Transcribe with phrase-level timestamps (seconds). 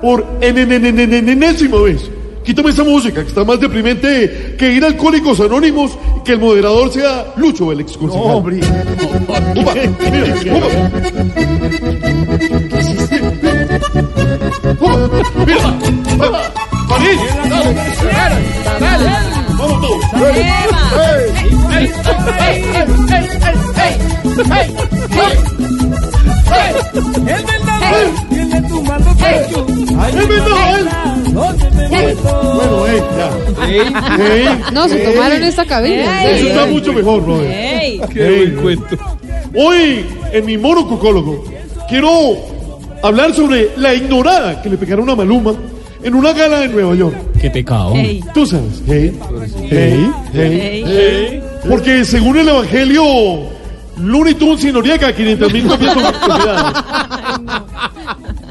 [0.00, 2.10] Por en, en, en, en, en- en enésima vez,
[2.48, 6.40] quítame esa música que está más deprimente que ir a Alcohólicos Anónimos y que el
[6.40, 8.36] moderador sea Lucho, el ex concejal.
[8.36, 8.56] hombre.
[8.56, 9.74] Upa,
[10.10, 10.68] mira, upa.
[14.80, 15.66] Upa, mira,
[16.26, 16.40] va,
[16.88, 17.20] París.
[19.58, 20.00] Vamos todos.
[25.12, 26.17] Es
[34.72, 36.24] No, se tomaron esta cabina.
[36.24, 38.00] Eso está mucho mejor, brother.
[38.12, 38.96] Qué buen cuento.
[39.54, 41.44] Hoy, en mi monococólogo,
[41.88, 42.36] quiero
[43.02, 45.54] hablar sobre la ignorada que le pegaron a Maluma
[46.02, 47.16] en una gala en Nueva York.
[47.40, 47.94] Qué pecado.
[48.34, 49.18] Tú sabes, hey,
[49.70, 51.42] hey, hey, hey.
[51.68, 53.02] Porque según el Evangelio,
[53.96, 56.84] Looney Tunes y Noriega, 500 mil copias obligadas.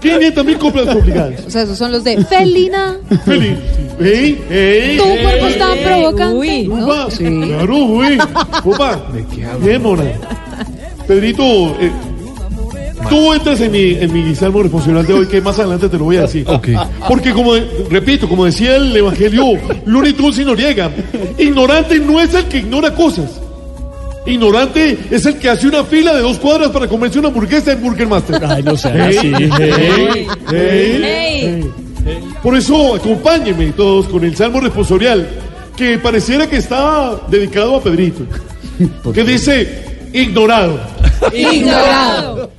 [0.00, 1.46] 500 mil copias obligadas.
[1.46, 2.96] O sea, esos son los de Felina.
[3.24, 3.58] Feliz.
[4.00, 4.96] Hey, hey.
[4.98, 6.64] Tu cuerpo es tan provocante.
[6.64, 6.84] ¿no?
[6.84, 7.24] Upa, Sí.
[7.24, 8.18] claro, güey.
[8.64, 9.02] Upa,
[9.60, 10.04] bien, mona.
[11.06, 11.42] Pedrito,
[11.80, 11.92] eh,
[13.08, 16.04] tú entras en mi, en mi salmo responsable de hoy, que más adelante te lo
[16.04, 16.44] voy a decir.
[16.48, 16.68] Ok.
[17.06, 17.52] Porque como,
[17.90, 19.44] repito, como decía el evangelio,
[19.86, 20.90] Looney Tunes y Noriega,
[21.38, 23.40] ignorante no es el que ignora cosas.
[24.26, 27.82] Ignorante es el que hace una fila de dos cuadras para comerse una hamburguesa en
[27.82, 28.42] Burger Master.
[28.46, 29.32] Ay, no Hey, así.
[29.34, 31.70] hey, hey, hey.
[32.42, 35.28] Por eso acompáñenme todos con el Salmo responsorial,
[35.76, 38.24] que pareciera que está dedicado a Pedrito,
[39.14, 40.78] que dice, ignorado.
[41.32, 42.50] Ignorado.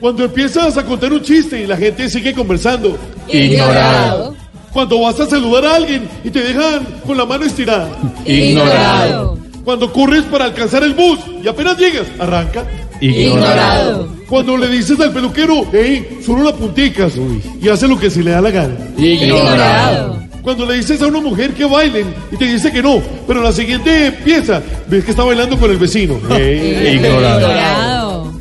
[0.00, 2.96] Cuando empiezas a contar un chiste y la gente sigue conversando,
[3.28, 4.34] Ignorado.
[4.72, 7.88] cuando vas a saludar a alguien y te dejan con la mano estirada,
[8.24, 9.38] Ignorado.
[9.64, 12.64] cuando corres para alcanzar el bus y apenas llegas, arranca.
[13.00, 14.08] Ignorado.
[14.32, 17.12] Cuando le dices al peluquero, hey, solo la punticas
[17.60, 18.74] y hace lo que se le da la gana.
[18.96, 20.22] Ignorado.
[20.40, 23.44] Cuando le dices a una mujer que bailen y te dice que no, pero en
[23.44, 26.18] la siguiente pieza ves que está bailando con el vecino.
[26.30, 26.94] Hey.
[26.94, 28.32] Ignorado.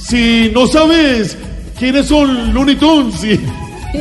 [0.00, 1.38] Si no sabes
[1.78, 3.40] quiénes son Looney Tunes y,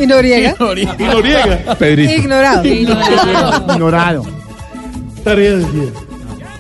[0.02, 0.56] ¿Y Noriega?
[0.98, 2.12] y Noriega, Pedrito.
[2.12, 2.66] Ignorado.
[2.66, 4.26] Ignorado.
[5.24, 5.92] tarea del día.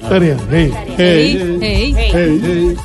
[0.08, 0.38] Tarea.
[0.52, 0.74] Hey.
[0.96, 1.58] Hey.
[1.60, 2.78] Hey.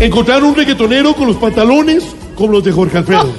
[0.00, 2.04] Encontrar un reggaetonero con los pantalones
[2.36, 3.32] como los de Jorge Alfredo.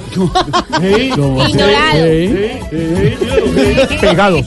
[0.80, 1.12] Hey.
[1.16, 1.52] Hey,
[1.92, 3.16] Hey, hey,
[3.52, 3.98] hey.
[4.00, 4.40] Pegado.